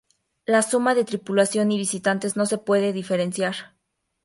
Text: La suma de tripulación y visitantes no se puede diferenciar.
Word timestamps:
La 0.47 0.63
suma 0.63 0.95
de 0.95 1.03
tripulación 1.05 1.71
y 1.71 1.77
visitantes 1.77 2.35
no 2.35 2.47
se 2.47 2.57
puede 2.57 2.91
diferenciar. 2.91 3.75